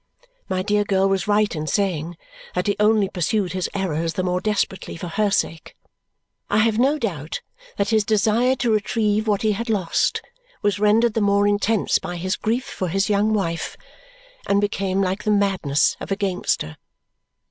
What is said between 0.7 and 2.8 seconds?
girl was right in saying that he